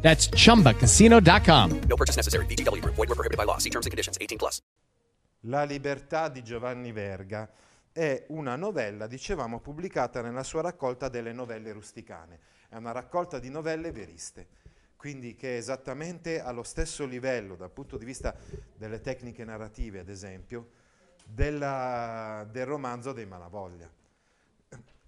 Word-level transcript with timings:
That's 0.00 0.28
chumbacasino.com. 0.30 1.80
No 1.86 1.96
purchase 1.96 2.16
necessary. 2.16 2.46
VGW 2.46 2.80
Group. 2.80 2.94
Void 2.94 3.08
were 3.08 3.16
prohibited 3.16 3.36
by 3.36 3.44
law. 3.44 3.58
See 3.58 3.70
terms 3.70 3.84
and 3.86 3.92
conditions. 3.92 4.16
18 4.18 4.38
plus. 4.38 4.62
La 5.42 5.62
libertà 5.62 6.28
di 6.28 6.42
Giovanni 6.42 6.90
Verga 6.90 7.48
è 7.92 8.26
una 8.28 8.56
novella, 8.56 9.06
dicevamo, 9.06 9.60
pubblicata 9.60 10.20
nella 10.20 10.42
sua 10.42 10.62
raccolta 10.62 11.08
delle 11.08 11.32
novelle 11.32 11.72
rusticane. 11.72 12.40
È 12.68 12.76
una 12.76 12.92
raccolta 12.92 13.38
di 13.38 13.48
novelle 13.48 13.92
veriste, 13.92 14.48
quindi 14.96 15.34
che 15.36 15.54
è 15.54 15.58
esattamente 15.58 16.40
allo 16.40 16.62
stesso 16.62 17.04
livello 17.06 17.54
dal 17.56 17.70
punto 17.70 17.96
di 17.96 18.04
vista 18.04 18.34
delle 18.76 19.00
tecniche 19.00 19.44
narrative, 19.44 20.00
ad 20.00 20.08
esempio, 20.08 20.70
della- 21.24 22.46
del 22.50 22.66
romanzo 22.66 23.12
dei 23.12 23.26
Malavoglia. 23.26 23.90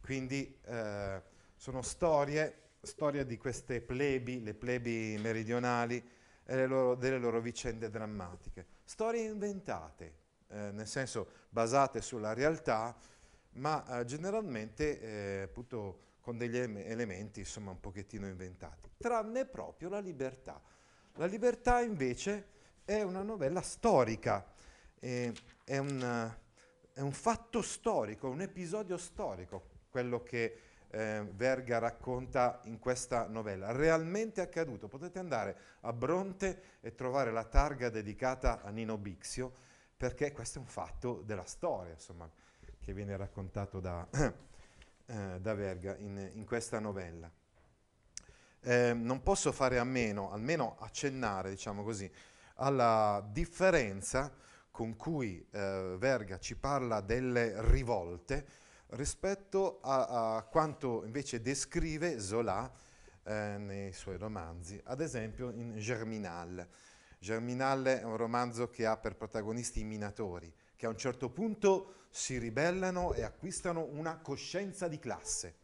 Quindi 0.01 0.59
eh, 0.65 1.23
sono 1.57 1.82
storie, 1.82 2.70
storie 2.80 3.27
di 3.27 3.37
queste 3.37 3.80
plebi, 3.80 4.43
le 4.43 4.55
plebi 4.55 5.19
meridionali, 5.21 6.02
e 6.45 6.66
loro- 6.66 6.95
delle 6.97 7.19
loro 7.19 7.41
vicende 7.41 7.91
drammatiche. 7.91 8.66
Storie 8.84 9.23
inventate, 9.23 10.15
eh, 10.48 10.73
nel 10.73 10.87
senso 10.87 11.29
basate 11.48 12.01
sulla 12.01 12.33
realtà, 12.33 12.97
ma 13.52 14.01
eh, 14.01 14.04
generalmente 14.04 15.01
eh, 15.01 15.43
appunto 15.43 16.09
con 16.21 16.37
degli 16.37 16.57
ele- 16.57 16.85
elementi 16.87 17.41
insomma 17.41 17.71
un 17.71 17.80
pochettino 17.80 18.27
inventati, 18.27 18.91
tranne 18.97 19.47
proprio 19.47 19.88
la 19.88 20.01
libertà. 20.01 20.60
La 21.15 21.26
libertà 21.26 21.80
invece 21.80 22.49
è 22.85 23.02
una 23.02 23.23
novella 23.23 23.63
storica, 23.63 24.52
eh, 24.99 25.32
è, 25.65 25.79
un, 25.79 26.35
è 26.93 27.01
un 27.01 27.13
fatto 27.13 27.63
storico, 27.63 28.29
un 28.29 28.41
episodio 28.41 28.97
storico, 28.97 29.69
quello 29.88 30.23
che 30.23 30.70
eh, 30.91 31.27
Verga 31.33 31.79
racconta 31.79 32.60
in 32.65 32.79
questa 32.79 33.27
novella. 33.29 33.73
Realmente 33.73 34.41
accaduto. 34.41 34.88
Potete 34.88 35.19
andare 35.19 35.57
a 35.80 35.93
Bronte 35.93 36.79
e 36.80 36.95
trovare 36.95 37.30
la 37.30 37.45
targa 37.45 37.88
dedicata 37.88 38.63
a 38.63 38.71
Nino 38.71 38.99
Bixio, 38.99 39.52
perché 39.97 40.32
questo 40.32 40.59
è 40.59 40.63
un 40.63 40.69
fatto 40.69 41.23
della 41.24 41.45
storia, 41.45 41.93
insomma, 41.93 42.29
che 42.80 42.93
viene 42.93 43.16
raccontato 43.16 43.80
da, 43.80 44.07
eh, 45.07 45.41
da 45.41 45.55
Verga 45.55 45.97
in, 45.97 46.30
in 46.35 46.45
questa 46.45 46.79
novella. 46.79 47.30
Eh, 48.63 48.93
non 48.93 49.23
posso 49.23 49.52
fare 49.52 49.79
a 49.79 49.85
meno, 49.85 50.32
almeno 50.32 50.77
accennare, 50.80 51.51
diciamo 51.51 51.82
così, 51.82 52.10
alla 52.57 53.27
differenza 53.30 54.30
con 54.71 54.97
cui 54.97 55.47
eh, 55.51 55.97
Verga 55.99 56.38
ci 56.38 56.57
parla 56.57 57.01
delle 57.01 57.54
rivolte 57.71 58.47
rispetto 58.91 59.80
a, 59.83 60.37
a 60.37 60.43
quanto 60.43 61.05
invece 61.05 61.41
descrive 61.41 62.19
Zola 62.21 62.71
eh, 63.24 63.57
nei 63.59 63.93
suoi 63.93 64.16
romanzi, 64.16 64.81
ad 64.84 65.00
esempio 65.00 65.50
in 65.50 65.77
Germinal. 65.77 66.66
Germinal 67.19 67.84
è 67.84 68.03
un 68.03 68.16
romanzo 68.16 68.71
che 68.71 68.87
ha 68.87 68.97
per 68.97 69.15
protagonisti 69.15 69.81
i 69.81 69.84
minatori, 69.84 70.53
che 70.75 70.87
a 70.87 70.88
un 70.88 70.97
certo 70.97 71.28
punto 71.28 72.06
si 72.10 72.38
ribellano 72.38 73.12
e 73.12 73.22
acquistano 73.22 73.84
una 73.84 74.19
coscienza 74.19 74.88
di 74.88 74.99
classe. 74.99 75.56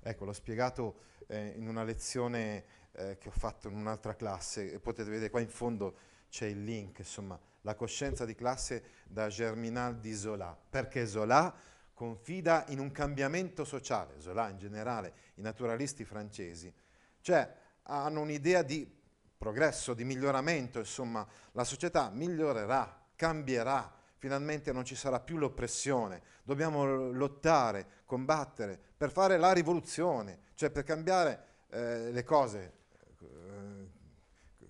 Ecco, 0.00 0.24
l'ho 0.24 0.32
spiegato 0.32 1.00
eh, 1.26 1.54
in 1.56 1.66
una 1.66 1.82
lezione 1.82 2.64
eh, 2.92 3.18
che 3.18 3.28
ho 3.28 3.32
fatto 3.32 3.68
in 3.68 3.76
un'altra 3.76 4.14
classe 4.14 4.72
e 4.72 4.78
potete 4.78 5.10
vedere 5.10 5.30
qua 5.30 5.40
in 5.40 5.48
fondo 5.48 5.96
c'è 6.28 6.46
il 6.46 6.62
link, 6.62 6.98
insomma, 6.98 7.40
la 7.62 7.74
coscienza 7.74 8.24
di 8.24 8.34
classe 8.34 8.82
da 9.06 9.28
Germinal 9.28 9.98
di 9.98 10.14
Zola, 10.14 10.56
perché 10.68 11.06
Zola 11.06 11.52
confida 11.98 12.64
in 12.68 12.78
un 12.78 12.92
cambiamento 12.92 13.64
sociale, 13.64 14.20
Zola 14.20 14.48
in 14.50 14.56
generale, 14.56 15.12
i 15.34 15.40
naturalisti 15.40 16.04
francesi, 16.04 16.72
cioè 17.20 17.52
hanno 17.82 18.20
un'idea 18.20 18.62
di 18.62 18.88
progresso, 19.36 19.94
di 19.94 20.04
miglioramento, 20.04 20.78
insomma, 20.78 21.26
la 21.52 21.64
società 21.64 22.08
migliorerà, 22.10 23.04
cambierà, 23.16 23.92
finalmente 24.16 24.72
non 24.72 24.84
ci 24.84 24.94
sarà 24.94 25.18
più 25.18 25.38
l'oppressione, 25.38 26.22
dobbiamo 26.44 27.10
lottare, 27.10 28.02
combattere 28.04 28.78
per 28.96 29.10
fare 29.10 29.36
la 29.36 29.50
rivoluzione, 29.50 30.42
cioè 30.54 30.70
per 30.70 30.84
cambiare 30.84 31.46
eh, 31.70 32.12
le 32.12 32.22
cose, 32.22 32.72
eh, 33.18 33.88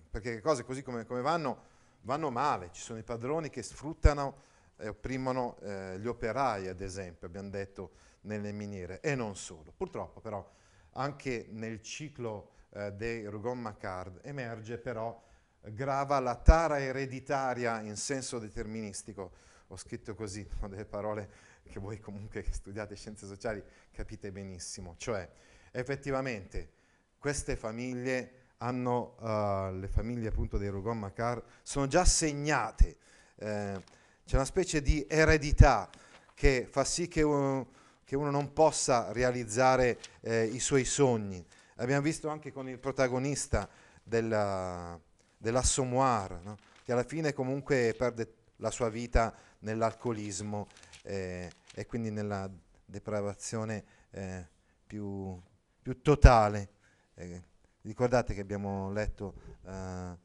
perché 0.09 0.33
le 0.33 0.41
cose 0.41 0.63
così 0.63 0.81
come, 0.81 1.05
come 1.05 1.21
vanno, 1.21 1.65
vanno 2.01 2.31
male, 2.31 2.69
ci 2.71 2.81
sono 2.81 2.97
i 2.97 3.03
padroni 3.03 3.51
che 3.51 3.61
sfruttano 3.61 4.47
e 4.79 4.87
opprimono 4.87 5.57
eh, 5.61 5.99
gli 5.99 6.07
operai, 6.07 6.67
ad 6.67 6.81
esempio, 6.81 7.27
abbiamo 7.27 7.49
detto 7.49 7.91
nelle 8.21 8.51
miniere, 8.51 8.99
e 9.01 9.15
non 9.15 9.35
solo. 9.35 9.73
Purtroppo 9.75 10.21
però 10.21 10.47
anche 10.93 11.47
nel 11.51 11.81
ciclo 11.81 12.51
eh, 12.71 12.91
dei 12.93 13.25
Rougon-Macquart 13.25 14.25
emerge 14.25 14.77
però, 14.77 15.27
grava 15.61 16.19
la 16.19 16.35
tara 16.35 16.79
ereditaria 16.79 17.81
in 17.81 17.95
senso 17.95 18.39
deterministico. 18.39 19.31
Ho 19.67 19.77
scritto 19.77 20.15
così, 20.15 20.47
con 20.59 20.69
delle 20.69 20.85
parole 20.85 21.47
che 21.63 21.79
voi 21.79 21.99
comunque 21.99 22.41
che 22.41 22.51
studiate 22.51 22.95
scienze 22.95 23.27
sociali 23.27 23.61
capite 23.91 24.31
benissimo. 24.31 24.95
Cioè, 24.97 25.29
effettivamente, 25.71 26.71
queste 27.17 27.55
famiglie 27.55 28.33
hanno, 28.57 29.15
uh, 29.19 29.73
le 29.77 29.87
famiglie 29.87 30.29
appunto 30.29 30.57
dei 30.57 30.69
Rougon-Macquart, 30.69 31.43
sono 31.63 31.87
già 31.87 32.05
segnate. 32.05 32.97
Eh, 33.35 33.97
c'è 34.29 34.35
una 34.35 34.45
specie 34.45 34.83
di 34.83 35.03
eredità 35.09 35.89
che 36.35 36.67
fa 36.69 36.83
sì 36.83 37.07
che 37.07 37.23
uno, 37.23 37.67
che 38.05 38.15
uno 38.15 38.29
non 38.29 38.53
possa 38.53 39.11
realizzare 39.11 39.97
eh, 40.21 40.43
i 40.43 40.59
suoi 40.59 40.85
sogni. 40.85 41.43
Abbiamo 41.77 42.03
visto 42.03 42.29
anche 42.29 42.51
con 42.51 42.69
il 42.69 42.77
protagonista 42.77 43.67
della, 44.03 44.99
dell'Assommoir, 45.35 46.41
no? 46.43 46.57
che 46.83 46.91
alla 46.91 47.05
fine 47.05 47.33
comunque 47.33 47.95
perde 47.97 48.33
la 48.57 48.69
sua 48.69 48.89
vita 48.89 49.33
nell'alcolismo 49.61 50.67
eh, 51.01 51.49
e 51.73 51.87
quindi 51.87 52.11
nella 52.11 52.47
depravazione 52.85 53.83
eh, 54.11 54.47
più, 54.85 55.41
più, 55.81 56.03
totale. 56.03 56.69
Eh, 57.15 57.41
ricordate 57.81 58.35
che 58.35 58.41
abbiamo 58.41 58.91
letto 58.91 59.33
uh, 59.63 60.15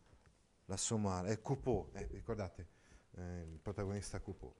l'Assommoir, 0.66 1.30
e 1.30 1.40
Coupeau, 1.40 1.88
eh, 1.94 2.06
ricordate? 2.10 2.73
Eh, 3.16 3.42
il 3.52 3.58
protagonista 3.60 4.20
Coupeau. 4.20 4.54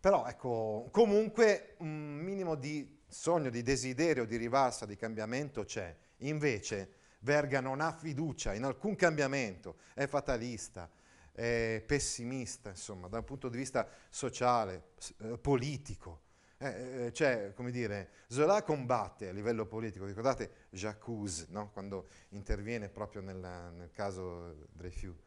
Però 0.00 0.26
ecco, 0.26 0.88
comunque 0.92 1.74
un 1.78 2.18
minimo 2.18 2.54
di 2.54 3.00
sogno, 3.08 3.50
di 3.50 3.62
desiderio, 3.62 4.24
di 4.24 4.36
rivalsa, 4.36 4.86
di 4.86 4.96
cambiamento 4.96 5.64
c'è. 5.64 5.94
Invece 6.18 7.04
Verga 7.20 7.60
non 7.60 7.80
ha 7.80 7.92
fiducia 7.92 8.54
in 8.54 8.64
alcun 8.64 8.94
cambiamento, 8.94 9.78
è 9.94 10.06
fatalista, 10.06 10.88
è 11.32 11.82
pessimista, 11.84 12.70
insomma, 12.70 13.08
da 13.08 13.18
un 13.18 13.24
punto 13.24 13.48
di 13.48 13.56
vista 13.56 13.88
sociale, 14.08 14.90
eh, 15.18 15.38
politico. 15.38 16.22
Eh, 16.58 17.06
eh, 17.06 17.12
cioè, 17.12 17.52
come 17.54 17.70
dire, 17.70 18.10
Zola 18.28 18.62
combatte 18.62 19.28
a 19.28 19.32
livello 19.32 19.66
politico, 19.66 20.06
ricordate 20.06 20.68
Jacques, 20.70 21.46
no? 21.48 21.70
quando 21.72 22.06
interviene 22.30 22.88
proprio 22.88 23.20
nella, 23.22 23.70
nel 23.70 23.90
caso 23.90 24.66
Dreyfus. 24.72 25.24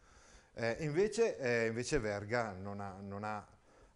Eh, 0.53 0.77
invece, 0.79 1.37
eh, 1.37 1.67
invece, 1.67 1.99
Verga 1.99 2.51
non 2.51 2.79
ha, 2.81 2.97
non 2.99 3.23
ha, 3.23 3.47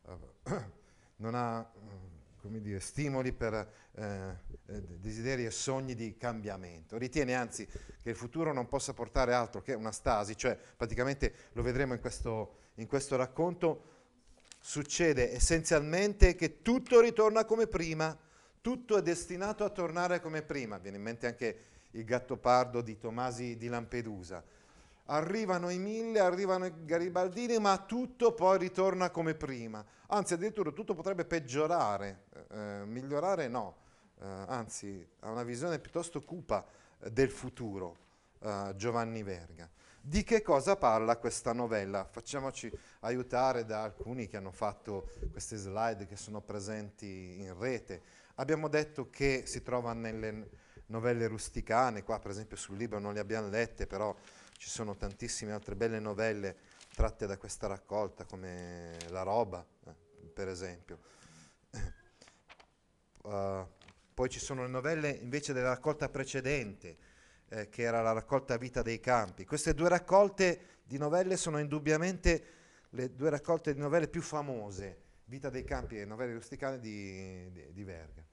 uh, 0.03 0.19
non 1.17 1.35
ha 1.35 1.59
uh, 1.59 2.59
dire, 2.59 2.79
stimoli 2.79 3.33
per 3.33 3.71
eh, 3.95 4.37
desideri 4.65 5.45
e 5.45 5.51
sogni 5.51 5.95
di 5.95 6.15
cambiamento. 6.17 6.97
Ritiene 6.97 7.35
anzi 7.35 7.65
che 7.65 8.09
il 8.09 8.15
futuro 8.15 8.53
non 8.53 8.67
possa 8.67 8.93
portare 8.93 9.33
altro 9.33 9.61
che 9.61 9.73
una 9.73 9.91
stasi, 9.91 10.35
cioè 10.35 10.57
praticamente 10.75 11.33
lo 11.53 11.61
vedremo 11.61 11.93
in 11.93 11.99
questo, 11.99 12.57
in 12.75 12.87
questo 12.87 13.15
racconto, 13.15 13.91
succede 14.59 15.33
essenzialmente 15.33 16.35
che 16.35 16.61
tutto 16.61 17.01
ritorna 17.01 17.45
come 17.45 17.67
prima, 17.67 18.17
tutto 18.61 18.97
è 18.97 19.01
destinato 19.01 19.63
a 19.63 19.69
tornare 19.69 20.21
come 20.21 20.41
prima. 20.41 20.77
Viene 20.77 20.97
in 20.97 21.03
mente 21.03 21.27
anche 21.27 21.57
il 21.91 22.05
gattopardo 22.05 22.81
di 22.81 22.97
Tomasi 22.97 23.57
di 23.57 23.67
Lampedusa 23.67 24.43
arrivano 25.05 25.69
i 25.69 25.79
mille, 25.79 26.19
arrivano 26.19 26.65
i 26.65 26.73
garibaldini, 26.85 27.59
ma 27.59 27.77
tutto 27.79 28.33
poi 28.33 28.57
ritorna 28.57 29.09
come 29.09 29.33
prima. 29.33 29.83
Anzi, 30.07 30.33
addirittura 30.33 30.71
tutto 30.71 30.93
potrebbe 30.93 31.25
peggiorare, 31.25 32.25
eh, 32.51 32.83
migliorare 32.85 33.47
no, 33.47 33.77
eh, 34.21 34.25
anzi 34.25 35.05
ha 35.19 35.31
una 35.31 35.43
visione 35.43 35.79
piuttosto 35.79 36.21
cupa 36.21 36.65
eh, 36.99 37.11
del 37.11 37.29
futuro, 37.29 37.97
eh, 38.39 38.73
Giovanni 38.75 39.23
Verga. 39.23 39.69
Di 40.05 40.23
che 40.23 40.41
cosa 40.41 40.75
parla 40.75 41.15
questa 41.15 41.53
novella? 41.53 42.03
Facciamoci 42.03 42.69
aiutare 43.01 43.63
da 43.63 43.83
alcuni 43.83 44.27
che 44.27 44.35
hanno 44.35 44.51
fatto 44.51 45.11
queste 45.31 45.55
slide 45.55 46.05
che 46.05 46.17
sono 46.17 46.41
presenti 46.41 47.39
in 47.39 47.57
rete. 47.57 48.01
Abbiamo 48.35 48.67
detto 48.67 49.09
che 49.09 49.43
si 49.45 49.61
trova 49.61 49.93
nelle 49.93 50.49
novelle 50.87 51.27
rusticane, 51.27 52.03
qua 52.03 52.19
per 52.19 52.31
esempio 52.31 52.57
sul 52.57 52.75
libro 52.75 52.99
non 52.99 53.13
le 53.13 53.21
abbiamo 53.21 53.47
lette, 53.47 53.87
però 53.87 54.13
ci 54.63 54.69
sono 54.69 54.95
tantissime 54.95 55.51
altre 55.51 55.75
belle 55.75 55.99
novelle 55.99 56.55
tratte 56.95 57.27
da 57.27 57.37
questa 57.37 57.67
raccolta, 57.67 58.23
come 58.23 58.95
La 59.09 59.21
roba, 59.21 59.65
eh, 59.85 60.27
per 60.33 60.47
esempio. 60.47 60.99
Uh, 63.23 63.65
poi 64.13 64.27
ci 64.27 64.39
sono 64.41 64.63
le 64.63 64.67
novelle 64.67 65.07
invece 65.07 65.53
della 65.53 65.69
raccolta 65.69 66.09
precedente, 66.09 66.97
eh, 67.47 67.69
che 67.69 67.83
era 67.83 68.01
la 68.01 68.11
raccolta 68.11 68.57
Vita 68.57 68.81
dei 68.81 68.99
Campi. 68.99 69.45
Queste 69.45 69.73
due 69.73 69.87
raccolte 69.87 70.81
di 70.83 70.97
novelle 70.97 71.37
sono 71.37 71.57
indubbiamente 71.57 72.43
le 72.89 73.15
due 73.15 73.29
raccolte 73.29 73.73
di 73.73 73.79
novelle 73.79 74.09
più 74.09 74.21
famose, 74.21 75.03
Vita 75.23 75.49
dei 75.49 75.63
Campi 75.63 75.97
e 75.97 76.03
Novelle 76.03 76.33
rusticane 76.33 76.79
di, 76.79 77.49
di, 77.53 77.71
di 77.71 77.83
Verga. 77.85 78.25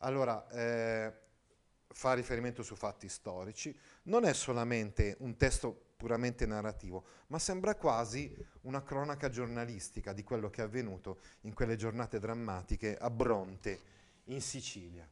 Allora, 0.00 0.46
eh, 0.50 1.12
fa 1.92 2.14
riferimento 2.14 2.62
su 2.62 2.74
fatti 2.74 3.08
storici, 3.08 3.76
non 4.04 4.24
è 4.24 4.32
solamente 4.32 5.16
un 5.20 5.36
testo 5.36 5.90
puramente 5.96 6.46
narrativo, 6.46 7.04
ma 7.28 7.38
sembra 7.38 7.76
quasi 7.76 8.34
una 8.62 8.82
cronaca 8.82 9.28
giornalistica 9.28 10.12
di 10.12 10.24
quello 10.24 10.50
che 10.50 10.60
è 10.60 10.64
avvenuto 10.64 11.20
in 11.42 11.54
quelle 11.54 11.76
giornate 11.76 12.18
drammatiche 12.18 12.96
a 12.96 13.08
Bronte, 13.08 13.80
in 14.24 14.40
Sicilia. 14.40 15.08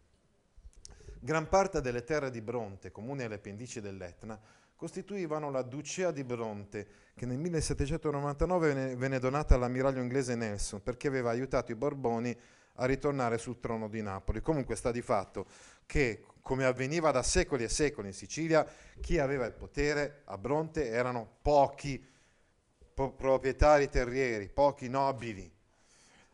Gran 1.21 1.49
parte 1.49 1.81
delle 1.81 2.03
terre 2.03 2.31
di 2.31 2.41
Bronte, 2.41 2.91
comuni 2.91 3.23
alle 3.23 3.39
pendici 3.39 3.81
dell'Etna, 3.81 4.41
costituivano 4.75 5.51
la 5.51 5.61
Ducea 5.61 6.11
di 6.11 6.25
Bronte, 6.25 6.89
che 7.15 7.27
nel 7.27 7.37
1799 7.37 8.97
venne, 8.97 9.19
donata 9.19 9.55
all'ammiraglio 9.55 10.01
inglese 10.01 10.35
Nelson 10.35 10.83
perché 10.83 11.07
aveva 11.07 11.29
aiutato 11.29 11.71
i 11.71 11.75
Borboni 11.75 12.35
a 12.75 12.85
ritornare 12.87 13.39
sul 13.39 13.61
trono 13.61 13.89
di 13.89 14.03
Napoli. 14.03 14.41
Comunque 14.41 14.77
sta 14.77 14.91
di 14.91 15.03
fatto 15.03 15.47
che, 15.87 16.25
come 16.41 16.65
avveniva 16.65 17.11
da 17.11 17.23
secoli 17.23 17.65
e 17.65 17.69
secoli 17.69 18.09
in 18.09 18.15
Sicilia, 18.15 18.67
chi 19.01 19.19
aveva 19.19 19.47
il 19.47 19.53
potere 19.53 20.23
a 20.25 20.39
Bronte 20.39 20.89
erano 20.89 21.39
pochi 21.43 22.05
po- 22.95 23.13
proprietari 23.13 23.89
terrieri, 23.89 24.49
pochi 24.49 24.89
nobili. 24.89 25.51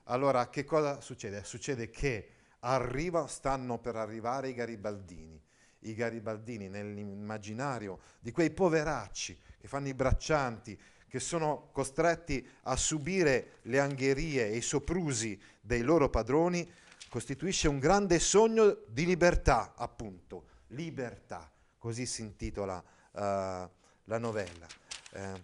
Allora, 0.04 0.48
che 0.48 0.64
cosa 0.64 1.00
succede? 1.00 1.42
Succede 1.44 1.90
che 1.90 2.30
arriva, 2.60 3.26
stanno 3.26 3.78
per 3.78 3.96
arrivare 3.96 4.48
i 4.48 4.54
garibaldini. 4.54 5.42
I 5.80 5.94
garibaldini 5.94 6.68
nell'immaginario 6.68 8.00
di 8.20 8.32
quei 8.32 8.50
poveracci 8.50 9.38
che 9.58 9.68
fanno 9.68 9.88
i 9.88 9.94
braccianti, 9.94 10.78
che 11.16 11.20
sono 11.20 11.70
costretti 11.72 12.46
a 12.64 12.76
subire 12.76 13.60
le 13.62 13.80
angherie 13.80 14.50
e 14.50 14.56
i 14.56 14.60
soprusi 14.60 15.40
dei 15.62 15.80
loro 15.80 16.10
padroni, 16.10 16.70
costituisce 17.08 17.68
un 17.68 17.78
grande 17.78 18.18
sogno 18.18 18.82
di 18.86 19.06
libertà, 19.06 19.72
appunto, 19.76 20.44
libertà, 20.68 21.50
così 21.78 22.04
si 22.04 22.20
intitola 22.20 22.76
uh, 22.76 23.18
la 23.20 24.18
novella. 24.18 24.66
Uh, 25.12 25.42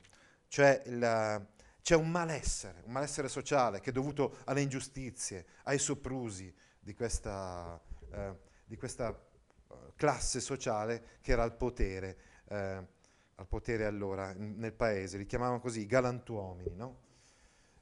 cioè 0.48 0.82
il, 0.84 1.46
c'è 1.80 1.96
un 1.96 2.10
malessere, 2.10 2.82
un 2.84 2.92
malessere 2.92 3.30
sociale 3.30 3.80
che 3.80 3.88
è 3.88 3.92
dovuto 3.94 4.40
alle 4.44 4.60
ingiustizie, 4.60 5.46
ai 5.62 5.78
soprusi, 5.78 6.54
di 6.78 6.92
questa, 6.92 7.80
eh, 8.10 8.36
di 8.66 8.76
questa 8.76 9.08
eh, 9.08 9.74
classe 9.96 10.38
sociale 10.40 11.19
che 11.22 11.32
era 11.32 11.44
al 11.44 11.56
potere, 11.56 12.16
eh, 12.48 12.86
al 13.43 13.49
potere 13.49 13.85
allora 13.85 14.33
nel 14.33 14.73
paese, 14.73 15.19
li 15.19 15.27
chiamavano 15.27 15.61
così 15.61 15.81
i 15.81 15.87
galantuomini, 15.87 16.75
no? 16.77 17.00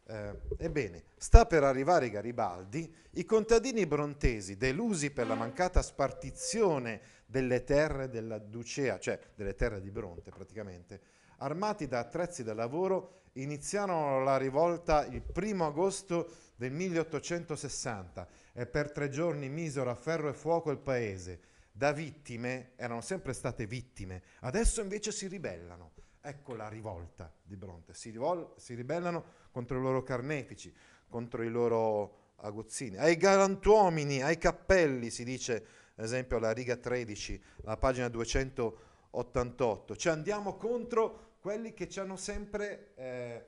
Eh, 0.06 0.34
ebbene, 0.56 1.04
sta 1.18 1.46
per 1.46 1.62
arrivare 1.62 2.10
Garibaldi, 2.10 2.92
i 3.12 3.24
contadini 3.24 3.86
brontesi, 3.86 4.56
delusi 4.56 5.10
per 5.10 5.26
la 5.26 5.34
mancata 5.34 5.82
spartizione 5.82 7.00
delle 7.26 7.62
terre 7.62 8.08
della 8.08 8.38
Ducea, 8.38 8.98
cioè 8.98 9.20
delle 9.34 9.54
terre 9.54 9.80
di 9.80 9.90
Bronte 9.90 10.30
praticamente, 10.30 11.00
armati 11.36 11.86
da 11.86 12.00
attrezzi 12.00 12.42
da 12.42 12.54
lavoro, 12.54 13.20
iniziarono 13.34 14.24
la 14.24 14.36
rivolta 14.36 15.06
il 15.06 15.22
primo 15.22 15.66
agosto 15.66 16.30
del 16.56 16.72
1860 16.72 18.26
e 18.52 18.66
per 18.66 18.90
tre 18.90 19.10
giorni 19.10 19.48
misero 19.48 19.90
a 19.90 19.94
ferro 19.94 20.30
e 20.30 20.34
fuoco 20.34 20.70
il 20.70 20.78
paese. 20.78 21.40
Da 21.72 21.92
vittime 21.92 22.72
erano 22.76 23.00
sempre 23.00 23.32
state 23.32 23.66
vittime, 23.66 24.22
adesso 24.40 24.80
invece 24.80 25.12
si 25.12 25.26
ribellano. 25.28 25.92
Ecco 26.20 26.54
la 26.54 26.68
rivolta 26.68 27.32
di 27.42 27.56
Bronte, 27.56 27.94
si, 27.94 28.10
rivol- 28.10 28.52
si 28.56 28.74
ribellano 28.74 29.24
contro 29.50 29.78
i 29.78 29.80
loro 29.80 30.02
carnefici, 30.02 30.74
contro 31.08 31.42
i 31.42 31.48
loro 31.48 32.34
aguzzini, 32.36 32.96
ai 32.96 33.16
galantuomini, 33.16 34.22
ai 34.22 34.36
cappelli, 34.36 35.10
si 35.10 35.24
dice 35.24 35.66
ad 36.00 36.04
esempio 36.04 36.38
alla 36.38 36.52
riga 36.52 36.76
13, 36.76 37.42
la 37.62 37.76
pagina 37.76 38.08
288. 38.08 39.96
Cioè 39.96 40.12
andiamo 40.12 40.56
contro 40.56 41.34
quelli 41.40 41.74
che 41.74 41.88
ci 41.88 42.00
hanno 42.00 42.16
sempre 42.16 42.92
eh, 42.94 43.46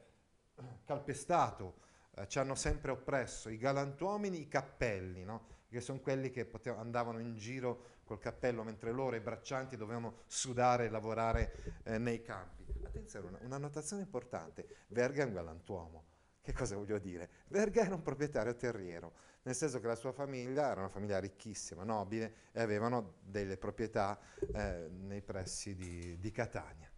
calpestato, 0.84 1.80
eh, 2.14 2.28
ci 2.28 2.38
hanno 2.38 2.54
sempre 2.54 2.90
oppresso, 2.90 3.48
i 3.48 3.56
galantuomini, 3.56 4.40
i 4.40 4.48
cappelli, 4.48 5.24
no? 5.24 5.46
Che 5.72 5.80
sono 5.80 6.00
quelli 6.00 6.30
che 6.30 6.44
potev- 6.44 6.78
andavano 6.78 7.18
in 7.18 7.34
giro 7.36 8.00
col 8.04 8.18
cappello 8.18 8.62
mentre 8.62 8.92
loro, 8.92 9.16
i 9.16 9.20
braccianti, 9.20 9.76
dovevano 9.76 10.18
sudare 10.26 10.84
e 10.84 10.88
lavorare 10.90 11.80
eh, 11.84 11.98
nei 11.98 12.20
campi. 12.22 12.64
Attenzione, 12.84 13.28
una, 13.28 13.38
una 13.42 13.58
notazione 13.58 14.02
importante, 14.02 14.66
Verga 14.88 15.22
è 15.22 15.26
un 15.26 15.32
galantuomo. 15.32 16.04
Che 16.42 16.52
cosa 16.52 16.76
voglio 16.76 16.98
dire? 16.98 17.30
Verga 17.48 17.82
era 17.84 17.94
un 17.94 18.02
proprietario 18.02 18.54
terriero, 18.56 19.12
nel 19.42 19.54
senso 19.54 19.80
che 19.80 19.86
la 19.86 19.94
sua 19.94 20.12
famiglia 20.12 20.70
era 20.70 20.80
una 20.80 20.88
famiglia 20.88 21.18
ricchissima, 21.20 21.84
nobile, 21.84 22.34
e 22.52 22.60
avevano 22.60 23.14
delle 23.22 23.56
proprietà 23.56 24.18
eh, 24.52 24.88
nei 24.90 25.22
pressi 25.22 25.74
di, 25.76 26.18
di 26.18 26.30
Catania. 26.32 26.90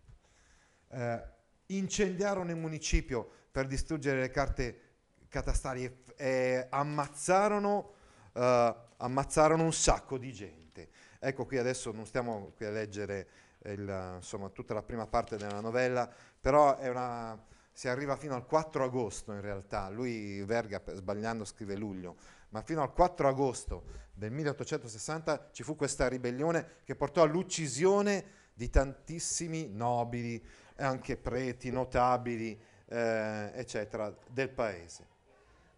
Eh, 0.89 1.23
incendiarono 1.67 2.51
il 2.51 2.57
municipio 2.57 3.29
per 3.53 3.67
distruggere 3.67 4.21
le 4.21 4.31
carte 4.31 4.81
catastali 5.29 5.85
e, 5.85 6.05
e 6.17 6.67
ammazzarono, 6.71 7.94
uh, 8.35 8.75
ammazzarono 8.97 9.63
un 9.63 9.73
sacco 9.73 10.19
di 10.19 10.33
gente. 10.33 10.89
Ecco 11.19 11.47
qui 11.47 11.59
adesso 11.59 11.91
non 11.93 12.07
stiamo 12.07 12.53
qui 12.57 12.67
a 12.67 12.71
leggere 12.71 13.29
il, 13.65 14.15
insomma, 14.17 14.49
tutta 14.51 14.75
la 14.75 14.83
prima 14.83 15.07
parte 15.07 15.37
della 15.37 15.61
novella, 15.61 16.11
però 16.41 16.79
una, 16.81 17.43
si 17.73 17.89
arriva 17.89 18.17
fino 18.17 18.35
al 18.35 18.47
4 18.47 18.85
agosto 18.85 19.33
in 19.33 19.41
realtà, 19.41 19.89
lui 19.89 20.43
Verga 20.45 20.83
sbagliando 20.87 21.45
scrive 21.45 21.77
luglio, 21.77 22.17
ma 22.51 22.63
fino 22.63 22.83
al 22.83 22.93
4 22.93 23.29
agosto 23.29 23.85
del 24.13 24.31
1860 24.31 25.51
ci 25.53 25.63
fu 25.63 25.77
questa 25.77 26.09
ribellione 26.09 26.83
che 26.85 26.95
portò 26.95 27.23
all'uccisione 27.23 28.43
di 28.55 28.71
tantissimi 28.71 29.69
nobili, 29.69 30.43
anche 30.77 31.17
preti, 31.17 31.71
notabili, 31.71 32.59
eh, 32.87 33.51
eccetera, 33.55 34.15
del 34.31 34.51
paese. 34.51 35.14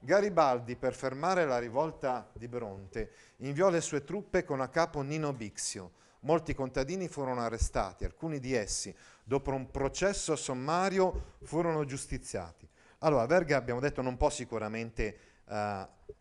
Garibaldi, 0.07 0.77
per 0.77 0.95
fermare 0.95 1.45
la 1.45 1.59
rivolta 1.59 2.31
di 2.33 2.47
Bronte, 2.47 3.11
inviò 3.39 3.69
le 3.69 3.81
sue 3.81 4.05
truppe 4.05 4.45
con 4.45 4.61
a 4.61 4.69
capo 4.69 5.03
Nino 5.03 5.33
Bixio. 5.33 5.91
Molti 6.21 6.55
contadini 6.55 7.09
furono 7.09 7.41
arrestati, 7.43 8.05
alcuni 8.05 8.39
di 8.39 8.55
essi, 8.55 8.95
dopo 9.25 9.51
un 9.51 9.69
processo 9.71 10.37
sommario, 10.37 11.35
furono 11.43 11.85
giustiziati. 11.85 12.67
Allora, 13.01 13.27
Verga, 13.27 13.57
abbiamo 13.57 13.81
detto, 13.81 14.01
non 14.01 14.17
può 14.17 14.31
sicuramente 14.31 15.19
uh, 15.45 15.55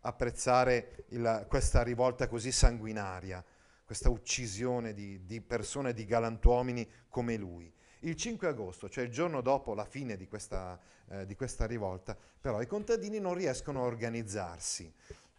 apprezzare 0.02 1.06
il, 1.10 1.46
questa 1.48 1.84
rivolta 1.84 2.28
così 2.28 2.52
sanguinaria, 2.52 3.44
questa 3.86 4.10
uccisione 4.10 4.94
di, 4.94 5.26
di 5.26 5.42
persone, 5.42 5.94
di 5.94 6.06
galantuomini 6.06 6.90
come 7.08 7.38
lui. 7.38 7.72
Il 8.00 8.16
5 8.16 8.48
agosto, 8.48 8.90
cioè 8.90 9.04
il 9.04 9.12
giorno 9.12 9.42
dopo 9.42 9.74
la 9.74 9.86
fine 9.86 10.18
di 10.18 10.28
questa, 10.28 10.80
eh, 11.10 11.26
di 11.26 11.36
questa 11.36 11.66
rivolta, 11.66 12.18
però 12.40 12.62
i 12.62 12.68
contadini 12.68 13.20
non 13.20 13.34
riescono 13.34 13.82
a 13.82 13.86
organizzarsi 13.86 14.94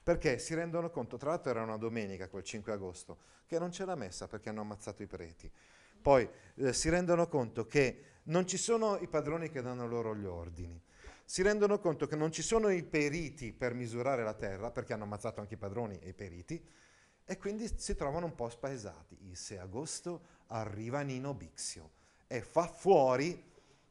perché 0.06 0.38
si 0.38 0.54
rendono 0.54 0.88
conto, 0.88 1.16
tra 1.16 1.30
l'altro 1.30 1.50
era 1.50 1.64
una 1.64 1.76
domenica 1.76 2.28
quel 2.28 2.44
5 2.44 2.72
agosto, 2.72 3.18
che 3.44 3.58
non 3.58 3.70
c'è 3.70 3.84
la 3.84 3.96
messa 3.96 4.28
perché 4.28 4.50
hanno 4.50 4.60
ammazzato 4.60 5.02
i 5.02 5.08
preti. 5.08 5.50
Poi 6.00 6.28
eh, 6.54 6.72
si 6.72 6.88
rendono 6.88 7.26
conto 7.26 7.66
che 7.66 8.02
non 8.26 8.46
ci 8.46 8.56
sono 8.56 8.98
i 8.98 9.08
padroni 9.08 9.50
che 9.50 9.62
danno 9.62 9.88
loro 9.88 10.14
gli 10.14 10.24
ordini. 10.24 10.80
Si 11.24 11.42
rendono 11.42 11.80
conto 11.80 12.06
che 12.06 12.14
non 12.14 12.30
ci 12.30 12.42
sono 12.42 12.68
i 12.68 12.84
periti 12.84 13.52
per 13.52 13.74
misurare 13.74 14.22
la 14.22 14.34
terra, 14.34 14.70
perché 14.70 14.92
hanno 14.92 15.02
ammazzato 15.02 15.40
anche 15.40 15.54
i 15.54 15.58
padroni 15.58 15.98
e 15.98 16.10
i 16.10 16.14
periti, 16.14 16.64
e 17.24 17.36
quindi 17.36 17.68
si 17.76 17.96
trovano 17.96 18.26
un 18.26 18.34
po' 18.36 18.48
spaesati. 18.48 19.18
Il 19.22 19.36
6 19.36 19.58
agosto 19.58 20.20
arriva 20.46 21.00
Nino 21.00 21.34
Bixio 21.34 21.90
e 22.26 22.42
fa 22.42 22.66
fuori 22.66 23.42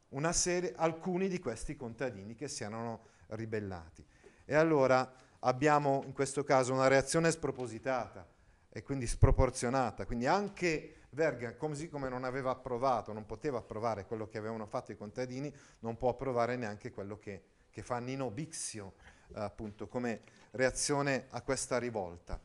una 0.09 0.31
serie, 0.31 0.73
alcuni 0.75 1.27
di 1.27 1.39
questi 1.39 1.75
contadini 1.75 2.35
che 2.35 2.47
si 2.47 2.63
erano 2.63 3.07
ribellati. 3.27 4.05
E 4.45 4.55
allora 4.55 5.11
abbiamo 5.39 6.03
in 6.05 6.13
questo 6.13 6.43
caso 6.43 6.73
una 6.73 6.87
reazione 6.87 7.31
spropositata 7.31 8.27
e 8.69 8.83
quindi 8.83 9.07
sproporzionata, 9.07 10.05
quindi 10.05 10.27
anche 10.27 10.95
Verga, 11.15 11.55
così 11.55 11.87
come 11.87 12.09
non 12.09 12.25
aveva 12.25 12.51
approvato, 12.51 13.13
non 13.13 13.25
poteva 13.25 13.59
approvare 13.59 14.05
quello 14.05 14.27
che 14.27 14.37
avevano 14.37 14.65
fatto 14.65 14.91
i 14.91 14.97
contadini, 14.97 15.53
non 15.79 15.95
può 15.95 16.09
approvare 16.09 16.57
neanche 16.57 16.91
quello 16.91 17.17
che, 17.19 17.41
che 17.71 17.83
fa 17.83 17.99
Nino 17.99 18.29
Bixio, 18.29 18.95
eh, 19.33 19.39
appunto, 19.39 19.87
come 19.87 20.23
reazione 20.51 21.27
a 21.29 21.41
questa 21.41 21.79
rivolta. 21.79 22.37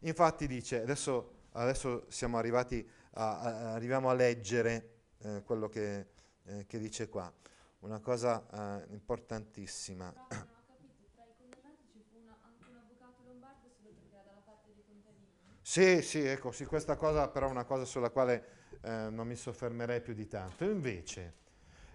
Infatti 0.00 0.46
dice, 0.46 0.82
adesso, 0.82 1.46
adesso 1.52 2.04
siamo 2.08 2.36
arrivati 2.36 2.86
a, 3.12 3.38
a, 3.38 3.72
arriviamo 3.72 4.10
a 4.10 4.12
leggere 4.12 4.93
eh, 5.24 5.42
quello 5.42 5.68
che, 5.68 6.06
eh, 6.44 6.66
che, 6.66 6.78
dice 6.78 7.08
qua, 7.08 7.32
una 7.80 7.98
cosa 7.98 8.46
eh, 8.52 8.92
importantissima. 8.92 10.12
Sì, 15.60 16.02
sì, 16.02 16.24
ecco, 16.24 16.52
sì, 16.52 16.66
questa 16.66 16.96
cosa 16.96 17.28
però 17.28 17.48
è 17.48 17.50
una 17.50 17.64
cosa 17.64 17.84
sulla 17.84 18.10
quale 18.10 18.44
eh, 18.82 19.08
non 19.10 19.26
mi 19.26 19.34
soffermerei 19.34 20.02
più 20.02 20.12
di 20.12 20.28
tanto. 20.28 20.64
Invece, 20.64 21.34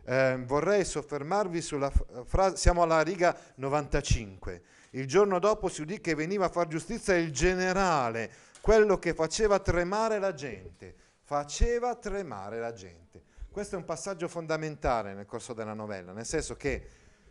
eh, 0.06 0.42
vorrei 0.44 0.84
soffermarvi 0.84 1.62
sulla 1.62 1.92
frase, 2.26 2.58
siamo 2.58 2.82
alla 2.82 3.02
riga 3.02 3.38
95. 3.56 4.64
Il 4.92 5.06
giorno 5.06 5.38
dopo 5.38 5.70
si 5.70 5.82
udì 5.82 6.02
che 6.02 6.16
veniva 6.16 6.46
a 6.46 6.50
far 6.50 6.68
giustizia 6.68 7.16
il 7.16 7.32
generale, 7.32 8.32
quello 8.60 8.98
che 8.98 9.14
faceva 9.14 9.60
tremare 9.60 10.18
la 10.18 10.34
gente. 10.34 11.09
Faceva 11.30 11.94
tremare 11.94 12.60
la 12.60 12.74
gente. 12.74 13.22
Questo 13.52 13.76
è 13.76 13.78
un 13.78 13.86
passaggio 13.86 14.28
fondamentale 14.28 15.14
nel 15.14 15.28
corso 15.28 15.54
della 15.54 15.76
novella, 15.76 16.12
nel 16.12 16.26
senso 16.26 16.56
che 16.56 16.88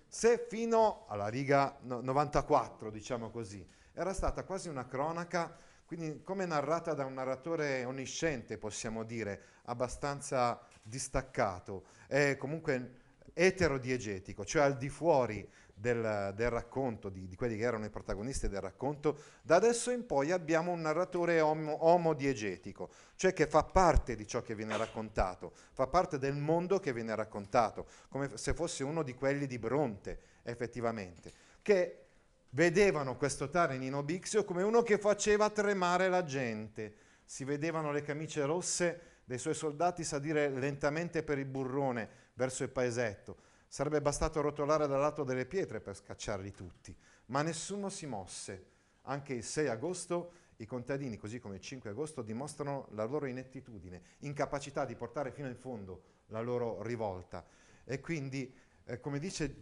se 0.07 0.47
fino 0.49 1.05
alla 1.09 1.26
riga 1.26 1.76
94, 1.81 2.93
diciamo 2.93 3.31
così, 3.31 3.67
era 3.93 4.14
stata 4.14 4.45
quasi 4.45 4.69
una 4.69 4.87
cronaca 4.87 5.52
quindi 5.85 6.23
come 6.23 6.47
narrata 6.47 6.95
da 6.95 7.07
un 7.07 7.14
narratore 7.14 7.85
onnisciente, 7.85 8.57
possiamo 8.57 9.02
dire, 9.02 9.43
abbastanza 9.64 10.61
distaccato, 10.81 11.87
è 12.07 12.37
comunque 12.37 13.00
eterodiegetico, 13.35 14.45
cioè 14.45 14.62
al 14.62 14.76
di 14.76 14.90
fuori 14.90 15.50
del, 15.78 16.32
del 16.35 16.50
racconto, 16.50 17.08
di, 17.08 17.28
di, 17.28 17.37
quelli 17.37 17.56
che 17.56 17.62
erano 17.62 17.85
i 17.85 17.90
protagonisti 17.90 18.49
del 18.49 18.61
racconto, 18.61 19.18
da 19.42 19.56
adesso 19.56 19.90
in 19.90 20.06
poi 20.06 20.32
abbiamo 20.32 20.73
un 20.73 20.80
narratore 20.80 21.40
om- 21.40 21.75
omodiegetico, 21.78 22.90
cioè 23.14 23.32
che 23.32 23.47
fa 23.47 23.62
parte 23.62 24.16
di 24.16 24.26
ciò 24.26 24.42
che 24.42 24.54
viene 24.54 24.76
raccontato, 24.76 25.52
fa 25.73 25.87
parte 25.87 26.18
del 26.18 26.35
mondo 26.35 26.80
che 26.80 26.92
viene 26.92 27.14
raccontato, 27.14 27.87
come 28.08 28.37
se 28.37 28.54
fosse 28.54 28.82
uno 28.82 29.02
di 29.02 29.14
quelli 29.14 29.47
di 29.47 29.58
Bronte, 29.58 30.20
effettivamente, 30.42 31.32
che 31.62 32.06
vedevano 32.50 33.16
questo 33.16 33.49
tale 33.49 33.78
Nino 33.78 34.02
Bixio 34.02 34.44
come 34.44 34.62
uno 34.62 34.82
che 34.82 34.99
faceva 34.99 35.50
tremare 35.50 36.08
la 36.08 36.25
gente. 36.25 36.94
Si 37.25 37.44
vedevano 37.44 37.92
le 37.92 38.02
camicie 38.02 38.44
rosse 38.44 39.00
dei 39.25 39.38
suoi 39.38 39.54
soldati 39.54 40.02
salire 40.02 40.49
lentamente 40.49 41.23
per 41.23 41.38
il 41.38 41.44
burrone 41.44 42.08
verso 42.32 42.62
il 42.62 42.70
paesetto. 42.70 43.37
Sarebbe 43.68 44.00
bastato 44.00 44.40
rotolare 44.40 44.87
dal 44.87 44.98
lato 44.98 45.25
delle 45.25 45.46
pietre 45.46 45.80
per 45.80 45.94
scacciarli 45.94 46.52
tutti, 46.52 46.96
ma 47.26 47.42
nessuno 47.42 47.90
si 47.90 48.06
mosse. 48.06 48.76
Anche 49.02 49.34
il 49.34 49.44
6 49.44 49.68
agosto 49.68 50.32
i 50.56 50.66
contadini, 50.66 51.16
così 51.16 51.38
come 51.38 51.56
il 51.56 51.60
5 51.60 51.90
agosto, 51.90 52.22
dimostrano 52.22 52.88
la 52.92 53.04
loro 53.04 53.26
inettitudine, 53.26 54.02
incapacità 54.20 54.84
di 54.84 54.96
portare 54.96 55.30
fino 55.30 55.48
in 55.48 55.56
fondo 55.56 56.02
la 56.26 56.40
loro 56.40 56.82
rivolta. 56.82 57.44
E 57.84 58.00
quindi 58.00 58.52
eh, 58.84 59.00
come 59.00 59.18
dice 59.18 59.54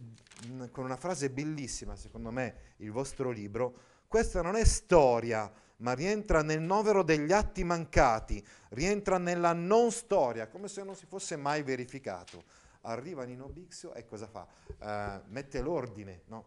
mh, 0.47 0.51
mm, 0.51 0.65
con 0.71 0.85
una 0.85 0.95
frase 0.95 1.29
bellissima, 1.29 1.95
secondo 1.95 2.31
me, 2.31 2.73
il 2.77 2.91
vostro 2.91 3.29
libro, 3.29 3.95
questa 4.07 4.41
non 4.41 4.55
è 4.55 4.63
storia, 4.63 5.51
ma 5.77 5.93
rientra 5.93 6.41
nel 6.41 6.61
novero 6.61 7.03
degli 7.03 7.31
atti 7.33 7.63
mancati, 7.63 8.43
rientra 8.69 9.17
nella 9.17 9.51
non 9.51 9.91
storia, 9.91 10.47
come 10.47 10.69
se 10.69 10.83
non 10.83 10.95
si 10.95 11.05
fosse 11.05 11.35
mai 11.35 11.61
verificato. 11.61 12.43
Arriva 12.87 13.23
Nino 13.23 13.47
Bixio 13.47 13.93
e 13.93 14.05
cosa 14.05 14.27
fa? 14.27 14.47
Uh, 14.79 15.29
mette 15.31 15.61
l'ordine, 15.61 16.21
no? 16.27 16.45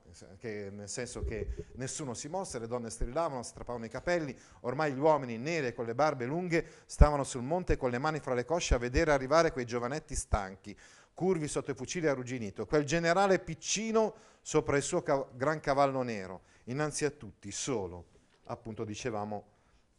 nel 0.50 0.88
senso 0.88 1.22
che 1.24 1.66
nessuno 1.74 2.14
si 2.14 2.28
mosse, 2.28 2.58
le 2.58 2.66
donne 2.66 2.88
strillavano, 2.88 3.42
strappavano 3.42 3.84
i 3.84 3.90
capelli, 3.90 4.36
ormai 4.60 4.92
gli 4.92 4.98
uomini 4.98 5.36
neri 5.36 5.74
con 5.74 5.84
le 5.84 5.94
barbe 5.94 6.24
lunghe 6.24 6.66
stavano 6.86 7.24
sul 7.24 7.42
monte 7.42 7.76
con 7.76 7.90
le 7.90 7.98
mani 7.98 8.20
fra 8.20 8.34
le 8.34 8.44
cosce 8.44 8.74
a 8.74 8.78
vedere 8.78 9.12
arrivare 9.12 9.52
quei 9.52 9.66
giovanetti 9.66 10.14
stanchi 10.14 10.76
curvi 11.20 11.48
sotto 11.48 11.70
i 11.70 11.74
fucili 11.74 12.06
arrugginito, 12.06 12.64
quel 12.64 12.84
generale 12.84 13.38
piccino 13.40 14.14
sopra 14.40 14.78
il 14.78 14.82
suo 14.82 15.02
cav- 15.02 15.36
gran 15.36 15.60
cavallo 15.60 16.00
nero, 16.00 16.44
innanzi 16.64 17.04
a 17.04 17.10
tutti, 17.10 17.50
solo, 17.52 18.06
appunto 18.44 18.84
dicevamo, 18.84 19.44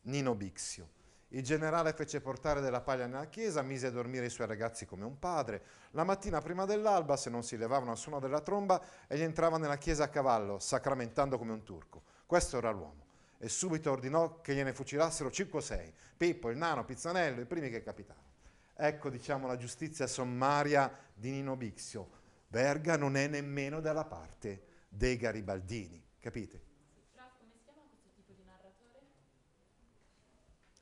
Nino 0.06 0.34
Bixio. 0.34 1.00
Il 1.34 1.44
generale 1.44 1.94
fece 1.94 2.20
portare 2.20 2.60
della 2.60 2.82
paglia 2.82 3.08
nella 3.08 3.28
chiesa, 3.28 3.62
mise 3.62 3.88
a 3.88 3.92
dormire 3.92 4.26
i 4.26 4.30
suoi 4.30 4.48
ragazzi 4.48 4.86
come 4.86 5.06
un 5.06 5.18
padre. 5.18 5.64
La 5.92 6.04
mattina 6.04 6.42
prima 6.42 6.66
dell'alba, 6.66 7.16
se 7.16 7.30
non 7.30 7.42
si 7.42 7.56
levavano 7.56 7.92
al 7.92 7.98
suono 7.98 8.20
della 8.20 8.42
tromba, 8.42 8.82
egli 9.08 9.22
entrava 9.22 9.58
nella 9.58 9.78
chiesa 9.78 10.04
a 10.04 10.10
cavallo, 10.10 10.60
sacramentando 10.60 11.38
come 11.38 11.54
un 11.54 11.64
turco. 11.64 12.04
Questo 12.26 12.58
era 12.58 12.70
l'uomo. 12.72 13.06
E 13.38 13.48
subito 13.48 13.92
ordinò 13.92 14.42
che 14.42 14.54
gliene 14.54 14.74
fucilassero 14.74 15.32
5 15.32 15.58
o 15.58 15.62
6. 15.62 15.94
Pippo, 16.18 16.50
il 16.50 16.58
nano, 16.58 16.84
Pizzanello, 16.84 17.40
i 17.40 17.46
primi 17.46 17.70
che 17.70 17.82
capitavano. 17.82 18.28
Ecco 18.76 19.10
diciamo 19.10 19.48
la 19.48 19.56
giustizia 19.56 20.08
sommaria 20.08 20.94
di 21.14 21.32
Nino 21.32 21.56
Bixio. 21.56 22.10
Verga 22.50 22.98
non 22.98 23.16
è 23.16 23.28
nemmeno 23.28 23.80
dalla 23.80 24.04
parte 24.04 24.64
dei 24.90 25.16
garibaldini, 25.16 26.04
capite? 26.20 26.71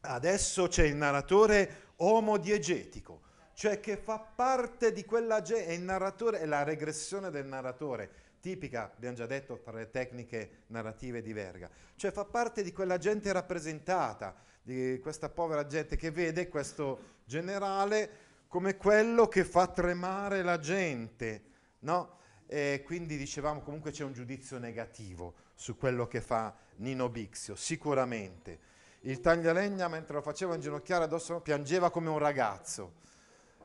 Adesso 0.09 0.67
c'è 0.67 0.85
il 0.85 0.95
narratore 0.95 1.91
omodiegetico, 1.97 3.21
cioè 3.53 3.79
che 3.79 3.95
fa 3.95 4.17
parte 4.17 4.91
di 4.91 5.05
quella 5.05 5.43
gente, 5.43 5.67
è 5.67 5.73
il 5.73 5.81
narratore, 5.81 6.39
è 6.39 6.47
la 6.47 6.63
regressione 6.63 7.29
del 7.29 7.45
narratore, 7.45 8.09
tipica, 8.39 8.91
abbiamo 8.91 9.15
già 9.15 9.27
detto, 9.27 9.59
tra 9.59 9.73
le 9.73 9.91
tecniche 9.91 10.63
narrative 10.67 11.21
di 11.21 11.31
Verga, 11.31 11.69
cioè 11.95 12.11
fa 12.11 12.25
parte 12.25 12.63
di 12.63 12.71
quella 12.71 12.97
gente 12.97 13.31
rappresentata, 13.31 14.35
di 14.63 14.99
questa 14.99 15.29
povera 15.29 15.67
gente 15.67 15.95
che 15.95 16.09
vede 16.09 16.47
questo 16.47 17.17
generale 17.25 18.27
come 18.47 18.77
quello 18.77 19.27
che 19.27 19.43
fa 19.43 19.67
tremare 19.67 20.41
la 20.41 20.57
gente, 20.57 21.43
no? 21.81 22.17
E 22.47 22.81
quindi 22.83 23.15
dicevamo 23.15 23.61
comunque 23.61 23.91
c'è 23.91 24.03
un 24.03 24.13
giudizio 24.13 24.57
negativo 24.57 25.35
su 25.53 25.77
quello 25.77 26.07
che 26.07 26.19
fa 26.19 26.55
Nino 26.77 27.09
Bixio, 27.09 27.55
sicuramente. 27.55 28.77
Il 29.01 29.21
taglialegna 29.21 29.87
mentre 29.87 30.15
lo 30.15 30.21
faceva 30.21 30.55
inginocchiare 30.55 31.05
addosso 31.05 31.39
piangeva 31.39 31.89
come 31.89 32.09
un 32.09 32.17
ragazzo. 32.17 32.93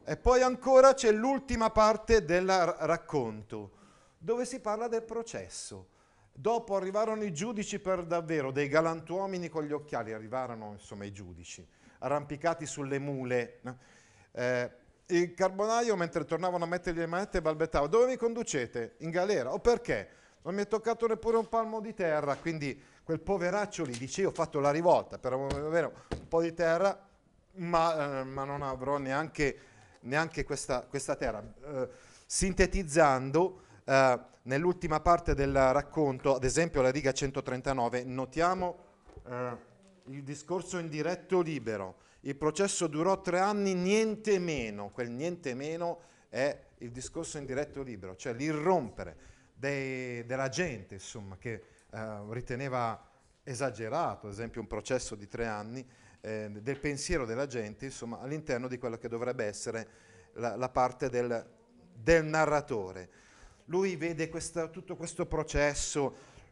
E 0.05 0.17
poi 0.17 0.43
ancora 0.43 0.95
c'è 0.95 1.11
l'ultima 1.11 1.71
parte 1.71 2.25
del 2.25 2.47
racconto, 2.47 3.71
dove 4.19 4.45
si 4.45 4.61
parla 4.61 4.87
del 4.87 5.03
processo. 5.03 5.88
Dopo 6.33 6.76
arrivarono 6.76 7.25
i 7.25 7.33
giudici 7.33 7.79
per 7.79 8.05
davvero, 8.05 8.50
dei 8.50 8.69
galantuomini 8.69 9.49
con 9.49 9.64
gli 9.64 9.73
occhiali, 9.73 10.12
arrivarono 10.12 10.73
insomma 10.73 11.05
i 11.05 11.12
giudici, 11.12 11.67
arrampicati 11.99 12.67
sulle 12.67 12.99
mule. 12.99 13.61
Eh, 14.33 14.71
il 15.07 15.35
carbonaio, 15.35 15.97
mentre 15.97 16.25
tornavano 16.25 16.64
a 16.64 16.67
mettergli 16.67 16.99
le 16.99 17.07
manette, 17.07 17.41
balbettava, 17.41 17.87
dove 17.87 18.07
mi 18.07 18.17
conducete? 18.17 18.97
In 18.99 19.11
galera. 19.11 19.53
O 19.53 19.59
perché? 19.59 20.09
Non 20.43 20.55
mi 20.55 20.62
è 20.62 20.69
toccato 20.69 21.07
neppure 21.07 21.38
un 21.38 21.49
palmo 21.49 21.81
di 21.81 21.95
terra, 21.95 22.37
quindi 22.37 22.79
quel 23.05 23.21
poveraccio 23.21 23.85
lì 23.85 23.93
dice 23.93 24.23
io 24.23 24.31
ho 24.31 24.33
fatto 24.33 24.61
la 24.61 24.71
rivolta 24.71 25.19
per 25.19 25.35
avere 25.35 25.93
un 26.09 26.27
po' 26.27 26.41
di 26.41 26.55
terra, 26.55 26.99
ma, 27.57 28.21
eh, 28.21 28.25
ma 28.25 28.45
non 28.45 28.63
avrò 28.63 28.97
neanche, 28.97 29.59
neanche 30.01 30.45
questa, 30.45 30.87
questa, 30.89 31.15
terra. 31.15 31.45
Eh, 31.65 31.89
sintetizzando, 32.25 33.61
eh, 33.85 34.21
nell'ultima 34.43 35.01
parte 35.01 35.35
del 35.35 35.55
racconto, 35.55 36.35
ad 36.35 36.45
esempio 36.45 36.81
la 36.81 36.91
riga 36.91 37.13
139, 37.13 38.05
notiamo 38.05 38.79
eh, 39.27 39.57
il 40.07 40.23
discorso 40.23 40.79
in 40.79 40.89
diretto 40.89 41.43
libero. 41.43 41.97
Il 42.21 42.37
processo 42.37 42.87
durò 42.87 43.21
tre 43.21 43.39
anni, 43.39 43.75
niente 43.75 44.39
meno. 44.39 44.89
Quel 44.89 45.11
niente 45.11 45.53
meno 45.53 46.01
è 46.31 46.59
il 46.79 46.91
discorso 46.91 47.37
in 47.37 47.45
diretto 47.45 47.83
libero, 47.83 48.17
cioè 48.17 48.33
l'irrompere 48.33 49.17
dei, 49.53 50.25
della 50.25 50.49
gente, 50.49 50.95
insomma, 50.95 51.37
che 51.37 51.63
eh, 51.95 52.33
riteneva 52.33 53.09
esagerato, 53.43 54.27
ad 54.27 54.33
esempio 54.33 54.61
un 54.61 54.67
processo 54.67 55.15
di 55.15 55.29
tre 55.29 55.47
anni, 55.47 55.87
eh, 56.21 56.51
del 56.51 56.81
pensiero 56.81 57.25
della 57.25 57.47
gente, 57.47 57.85
insomma, 57.85 58.21
all'interno 58.21 58.69
di 58.69 58.79
quello 58.79 58.99
che 58.99 59.09
dovrebbe 59.09 59.45
essere 59.45 59.89
la, 60.35 60.57
la 60.57 60.69
parte 60.69 61.09
del, 61.09 61.47
del 61.93 62.25
narratore 62.25 63.23
lui 63.67 63.97
vede 63.97 64.29
questa, 64.29 64.69
tutto 64.69 64.97
questo 64.97 65.27
processo, 65.27 66.05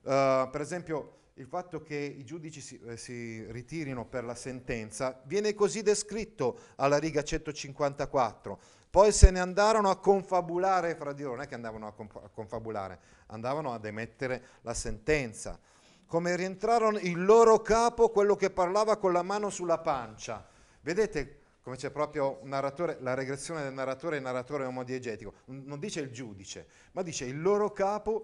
uh, 0.02 0.48
per 0.50 0.60
esempio 0.60 1.18
il 1.34 1.46
fatto 1.46 1.82
che 1.82 1.96
i 1.96 2.24
giudici 2.24 2.60
si, 2.60 2.78
eh, 2.86 2.96
si, 2.96 3.44
ritirino 3.50 4.04
per 4.06 4.22
la 4.22 4.34
sentenza 4.34 5.20
viene 5.24 5.54
così 5.54 5.82
descritto 5.82 6.58
alla 6.76 6.98
riga 6.98 7.22
154. 7.22 8.60
Poi 8.92 9.10
se 9.10 9.30
ne 9.30 9.40
andarono 9.40 9.88
a 9.88 9.96
confabulare 9.96 10.94
fra 10.96 11.14
di 11.14 11.22
loro, 11.22 11.36
non 11.36 11.44
è 11.44 11.48
che 11.48 11.54
andavano 11.54 11.86
a, 11.86 11.92
conf- 11.92 12.22
a 12.22 12.28
confabulare, 12.28 12.98
andavano 13.28 13.72
ad 13.72 13.86
emettere 13.86 14.42
la 14.60 14.74
sentenza. 14.74 15.58
Come 16.04 16.36
rientrarono 16.36 16.98
il 16.98 17.24
loro 17.24 17.62
capo, 17.62 18.10
quello 18.10 18.36
che 18.36 18.50
parlava 18.50 18.98
con 18.98 19.14
la 19.14 19.22
mano 19.22 19.48
sulla 19.48 19.78
pancia. 19.78 20.46
Vedete 20.82 21.38
come 21.62 21.76
c'è 21.76 21.90
proprio 21.90 22.40
narratore, 22.42 22.98
la 23.00 23.14
regressione 23.14 23.62
del 23.62 23.72
narratore, 23.72 24.16
il 24.16 24.22
narratore 24.22 24.66
omodiegetico, 24.66 25.32
non 25.46 25.78
dice 25.78 26.00
il 26.00 26.10
giudice, 26.10 26.66
ma 26.92 27.00
dice 27.00 27.24
il 27.24 27.40
loro 27.40 27.70
capo, 27.70 28.22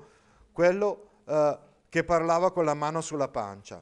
quello 0.53 1.23
eh, 1.25 1.59
che 1.89 2.05
parlava 2.05 2.53
con 2.53 2.67
la 2.67 2.75
mano 2.75 3.01
sulla 3.01 3.29
pancia. 3.29 3.81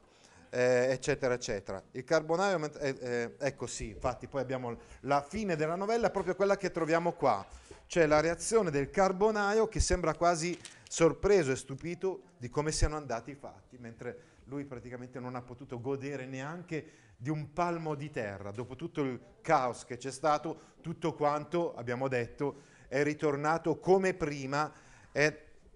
Eh, 0.49 0.87
eccetera, 0.91 1.33
eccetera. 1.33 1.83
Il 1.91 2.05
carbonaio, 2.05 2.71
eh, 2.79 3.35
ecco 3.37 3.67
sì, 3.67 3.89
infatti 3.89 4.27
poi 4.27 4.41
abbiamo 4.41 4.77
la 5.01 5.21
fine 5.21 5.57
della 5.57 5.75
novella, 5.75 6.09
proprio 6.09 6.35
quella 6.35 6.55
che 6.55 6.71
troviamo 6.71 7.11
qua, 7.11 7.45
cioè 7.85 8.05
la 8.05 8.21
reazione 8.21 8.71
del 8.71 8.89
carbonaio 8.89 9.67
che 9.67 9.81
sembra 9.81 10.13
quasi 10.13 10.57
sorpreso 10.87 11.51
e 11.51 11.57
stupito 11.57 12.21
di 12.37 12.49
come 12.49 12.71
siano 12.71 12.95
andati 12.95 13.31
i 13.31 13.35
fatti, 13.35 13.77
mentre 13.77 14.35
lui 14.45 14.63
praticamente 14.63 15.19
non 15.19 15.35
ha 15.35 15.41
potuto 15.41 15.81
godere 15.81 16.25
neanche 16.25 16.91
di 17.17 17.29
un 17.29 17.51
palmo 17.51 17.95
di 17.95 18.09
terra, 18.09 18.51
dopo 18.51 18.75
tutto 18.75 19.01
il 19.01 19.19
caos 19.41 19.83
che 19.83 19.97
c'è 19.97 20.11
stato, 20.11 20.75
tutto 20.81 21.13
quanto, 21.13 21.75
abbiamo 21.75 22.07
detto, 22.07 22.61
è 22.87 23.03
ritornato 23.03 23.79
come 23.79 24.13
prima, 24.13 24.71
è 25.11 25.35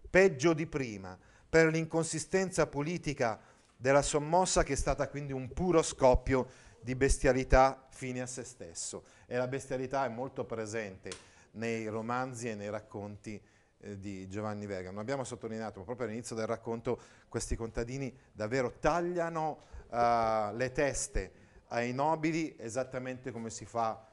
peggio 0.10 0.54
di 0.54 0.66
prima, 0.66 1.18
per 1.50 1.68
l'inconsistenza 1.68 2.68
politica 2.68 3.38
della 3.82 4.04
sommossa 4.04 4.62
che 4.62 4.74
è 4.74 4.76
stata 4.76 5.10
quindi 5.10 5.34
un 5.34 5.52
puro 5.52 5.82
scoppio 5.82 6.48
di 6.82 6.94
bestialità 6.94 7.88
fine 7.90 8.22
a 8.22 8.28
se 8.28 8.44
stesso. 8.44 9.06
E 9.26 9.38
la 9.38 9.48
bestialità 9.48 10.06
è 10.06 10.10
molto 10.10 10.46
presente 10.46 11.10
nei 11.54 11.88
romanzi 11.88 12.48
e 12.48 12.54
nei 12.54 12.70
racconti 12.70 13.42
eh, 13.80 13.98
di 13.98 14.30
Giovanni 14.30 14.68
Verga. 14.68 14.92
Non 14.92 15.00
abbiamo 15.00 15.24
sottolineato, 15.24 15.80
ma 15.80 15.86
proprio 15.86 16.06
all'inizio 16.06 16.36
del 16.36 16.46
racconto 16.46 17.02
questi 17.28 17.56
contadini 17.56 18.16
davvero 18.32 18.78
tagliano 18.80 19.64
uh, 19.88 20.56
le 20.56 20.72
teste 20.72 21.32
ai 21.70 21.92
nobili 21.92 22.56
esattamente 22.60 23.32
come 23.32 23.50
si 23.50 23.66
fa 23.66 24.08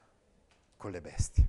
con 0.79 0.91
le 0.91 1.01
bestie. 1.03 1.49